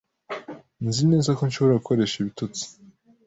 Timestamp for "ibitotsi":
2.17-2.63